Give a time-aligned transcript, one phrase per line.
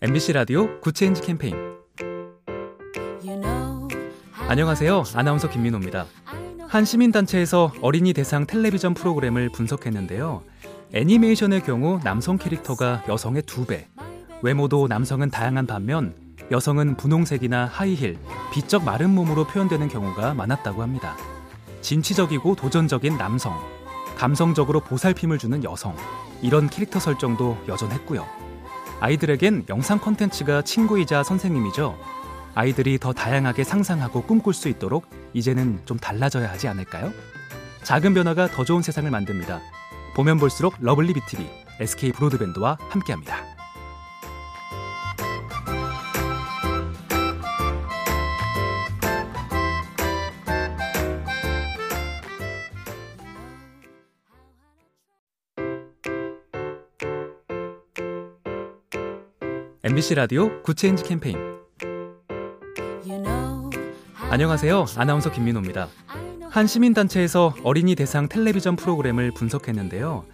[0.00, 1.56] MBC 라디오 Good Change 캠페인
[4.48, 5.02] 안녕하세요.
[5.16, 6.06] 아나운서 김민호입니다.
[6.68, 10.44] 한 시민단체에서 어린이 대상 텔레비전 프로그램을 분석했는데요.
[10.94, 13.88] 애니메이션의 경우 남성 캐릭터가 여성의 두배
[14.40, 16.14] 외모도 남성은 다양한 반면
[16.52, 18.18] 여성은 분홍색이나 하이힐,
[18.52, 21.16] 비쩍 마른 몸으로 표현되는 경우가 많았다고 합니다.
[21.80, 23.52] 진취적이고 도전적인 남성,
[24.16, 25.96] 감성적으로 보살핌을 주는 여성,
[26.40, 28.47] 이런 캐릭터 설정도 여전했고요.
[29.00, 31.98] 아이들에겐 영상 콘텐츠가 친구이자 선생님이죠.
[32.54, 37.12] 아이들이 더 다양하게 상상하고 꿈꿀 수 있도록 이제는 좀 달라져야 하지 않을까요?
[37.84, 39.60] 작은 변화가 더 좋은 세상을 만듭니다.
[40.16, 41.46] 보면 볼수록 lovely B tv
[41.80, 43.57] SK 브로드밴드와 함께합니다.
[59.88, 61.38] MBC 라디오 Good Change 캠페인
[64.30, 64.84] 안녕하세요.
[64.98, 65.88] 아나운서 김민호입니다.
[66.50, 70.26] 한 시민단체에서 어린이 대상 텔레비전 프로그램을 분석했는데요.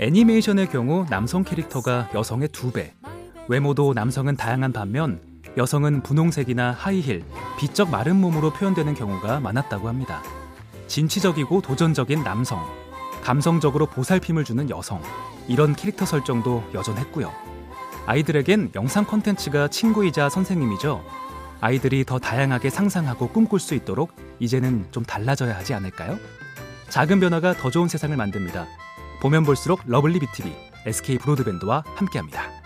[0.00, 2.94] 애니메이션의 경우 남성 캐릭터가 여성의 두배
[3.48, 5.20] 외모도 남성은 다양한 반면
[5.58, 7.22] 여성은 분홍색이나 하이힐,
[7.58, 10.22] 비쩍 마른 몸으로 표현되는 경우가 많았다고 합니다.
[10.86, 12.64] 진취적이고 도전적인 남성,
[13.22, 15.02] 감성적으로 보살핌을 주는 여성,
[15.48, 17.51] 이런 캐릭터 설정도 여전했고요.
[18.06, 21.04] 아이들에겐 영상 콘텐츠가 친구이자 선생님이죠.
[21.60, 26.18] 아이들이 더 다양하게 상상하고 꿈꿀 수 있도록 이제는 좀 달라져야 하지 않을까요?
[26.88, 28.66] 작은 변화가 더 좋은 세상을 만듭니다.
[29.20, 30.52] 보면 볼수록 lovely B tv
[30.86, 32.61] SK 브로드밴드와 함께합니다.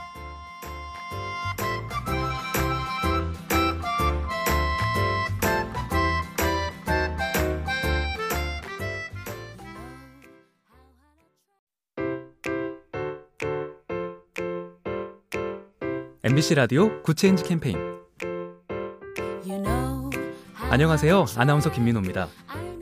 [16.27, 17.79] MBC 라디오 Good Change 캠페인
[20.71, 21.25] 안녕하세요.
[21.37, 22.27] 아나운서 김민호입니다.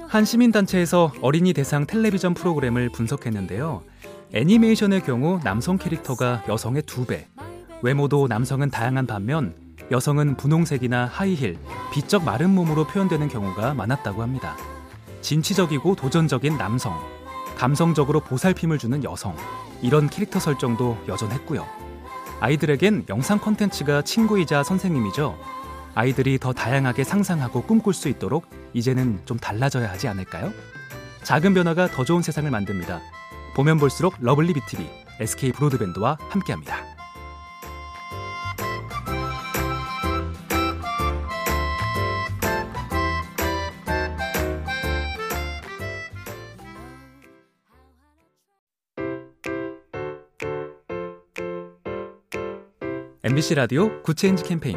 [0.08, 3.82] 한 시민단체에서 어린이 대상 텔레비전 프로그램을 분석했는데요.
[4.32, 7.28] 애니메이션의 경우 남성 캐릭터가 여성의 두배
[7.82, 9.54] 외모도 남성은 다양한 반면
[9.90, 11.58] 여성은 분홍색이나 하이힐,
[11.92, 14.56] 비쩍 마른 몸으로 표현되는 경우가 많았다고 합니다.
[15.20, 16.98] 진취적이고 도전적인 남성,
[17.58, 19.36] 감성적으로 보살핌을 주는 여성,
[19.82, 21.84] 이런 캐릭터 설정도 여전했고요.
[22.40, 25.38] 아이들에겐 영상 콘텐츠가 친구이자 선생님이죠.
[25.94, 30.52] 아이들이 더 다양하게 상상하고 꿈꿀 수 있도록 이제는 좀 달라져야 하지 않을까요?
[31.22, 33.00] 작은 변화가 더 좋은 세상을 만듭니다.
[33.54, 34.86] 보면 볼수록 lovely B tv
[35.20, 36.93] SK 브로드밴드와 함께합니다.
[53.26, 54.76] MBC 라디오 Good Change 캠페인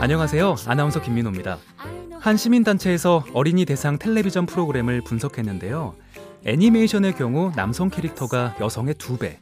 [0.00, 0.56] 안녕하세요.
[0.66, 1.58] 아나운서 김민호입니다.
[2.18, 5.94] 한 시민단체에서 어린이 대상 텔레비전 프로그램을 분석했는데요.
[6.44, 9.38] 애니메이션의 경우 남성 캐릭터가 여성의 두배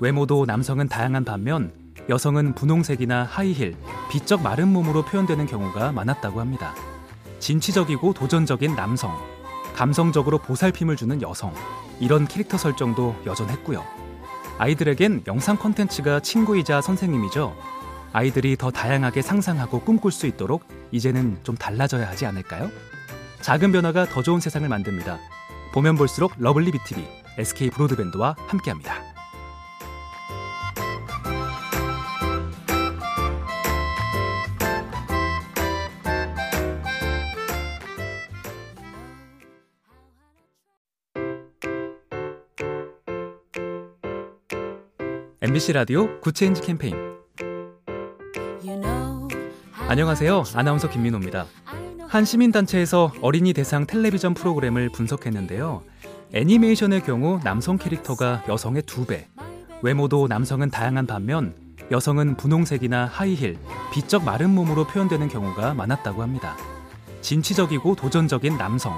[0.00, 1.74] 외모도 남성은 다양한 반면
[2.08, 3.76] 여성은 분홍색이나 하이힐,
[4.10, 6.74] 비쩍 마른 몸으로 표현되는 경우가 많았다고 합니다.
[7.38, 9.14] 진취적이고 도전적인 남성,
[9.74, 11.52] 감성적으로 보살핌을 주는 여성,
[12.00, 13.99] 이런 캐릭터 설정도 여전했고요.
[14.60, 17.56] 아이들에겐 영상 콘텐츠가 친구이자 선생님이죠.
[18.12, 22.70] 아이들이 더 다양하게 상상하고 꿈꿀 수 있도록 이제는 좀 달라져야 하지 않을까요?
[23.40, 25.18] 작은 변화가 더 좋은 세상을 만듭니다.
[25.72, 27.02] 보면 볼수록 lovely B tv
[27.38, 29.09] SK 브로드밴드와 함께합니다.
[45.42, 46.94] MBC 라디오 Good Change 캠페인
[49.88, 50.44] 안녕하세요.
[50.54, 51.46] 아나운서 김민호입니다.
[52.06, 55.82] 한 시민단체에서 어린이 대상 텔레비전 프로그램을 분석했는데요.
[56.34, 59.28] 애니메이션의 경우 남성 캐릭터가 여성의 두배
[59.80, 61.54] 외모도 남성은 다양한 반면
[61.90, 63.56] 여성은 분홍색이나 하이힐,
[63.94, 66.54] 비쩍 마른 몸으로 표현되는 경우가 많았다고 합니다.
[67.22, 68.94] 진취적이고 도전적인 남성,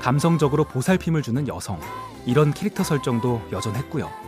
[0.00, 1.78] 감성적으로 보살핌을 주는 여성,
[2.24, 4.23] 이런 캐릭터 설정도 여전했고요.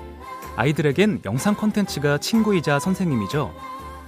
[0.57, 3.55] 아이들에겐 영상 콘텐츠가 친구이자 선생님이죠.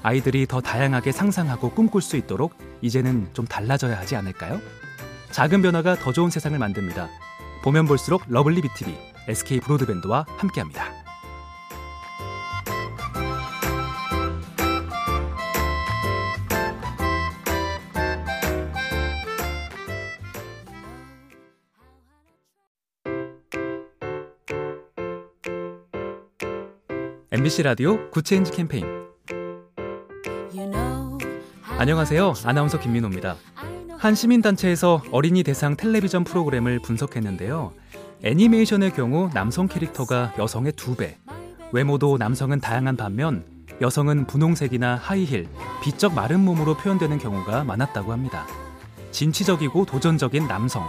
[0.02, 4.60] 아이들이 더 다양하게 상상하고 꿈꿀 수 있도록 이제는 좀 달라져야 하지 않을까요?
[5.30, 7.08] 작은 변화가 더 좋은 세상을 만듭니다.
[7.62, 8.94] 보면 볼수록 lovely B tv
[9.28, 11.07] SK 브로드밴드와 함께합니다.
[27.30, 28.86] MBC 라디오 Good Change 캠페인
[31.78, 32.32] 안녕하세요.
[32.46, 33.36] 아나운서 김민호입니다.
[33.98, 37.74] 한 시민단체에서 어린이 대상 텔레비전 프로그램을 분석했는데요.
[38.24, 41.18] 애니메이션의 경우 남성 캐릭터가 여성의 두 배,
[41.70, 43.44] 외모도 남성은 다양한 반면
[43.82, 45.48] 여성은 분홍색이나 하이힐,
[45.82, 48.46] 비쩍 마른 몸으로 표현되는 경우가 많았다고 합니다.
[49.10, 50.82] 진취적이고 도전적인 남성,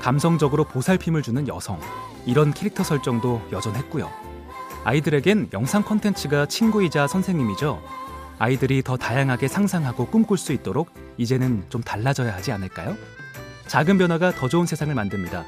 [0.00, 1.80] 감성적으로 보살핌을 주는 여성,
[2.24, 4.31] 이런 캐릭터 설정도 여전했고요.
[4.84, 7.82] 아이들에겐 영상 콘텐츠가 친구이자 선생님이죠.
[8.38, 12.96] 아이들이 더 다양하게 상상하고 꿈꿀 수 있도록 이제는 좀 달라져야 하지 않을까요?
[13.68, 15.44] 작은 변화가 더 좋은 세상을 만듭니다.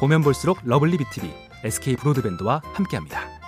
[0.00, 1.30] 보면 볼수록 lovely B tv
[1.64, 3.41] SK 브로드밴드와 함께합니다.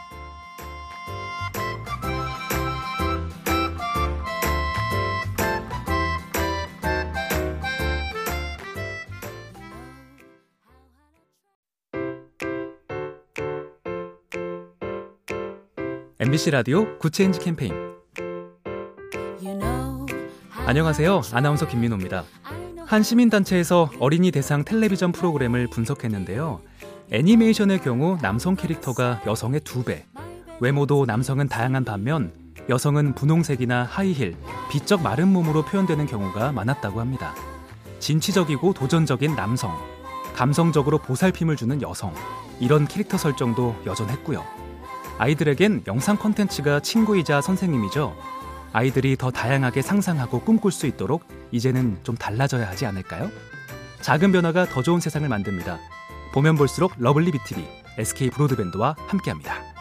[16.24, 17.74] MBC 라디오 Good Change 캠페인
[20.66, 21.20] 안녕하세요.
[21.34, 22.24] 아나운서 김민호입니다.
[22.86, 26.62] 한 시민단체에서 어린이 대상 텔레비전 프로그램을 분석했는데요.
[27.12, 30.06] 애니메이션의 경우 남성 캐릭터가 여성의 두 배,
[30.60, 32.32] 외모도 남성은 다양한 반면
[32.70, 34.34] 여성은 분홍색이나 하이힐,
[34.70, 37.34] 비쩍 마른 몸으로 표현되는 경우가 많았다고 합니다.
[37.98, 39.76] 진취적이고 도전적인 남성,
[40.34, 42.14] 감성적으로 보살핌을 주는 여성,
[42.60, 44.63] 이런 캐릭터 설정도 여전했고요.
[45.18, 48.16] 아이들에겐 영상 콘텐츠가 친구이자 선생님이죠.
[48.72, 53.30] 아이들이 더 다양하게 상상하고 꿈꿀 수 있도록 이제는 좀 달라져야 하지 않을까요?
[54.00, 55.78] 작은 변화가 더 좋은 세상을 만듭니다.
[56.32, 57.64] 보면 볼수록 lovely B tv
[57.98, 59.73] SK 브로드밴드와 함께합니다.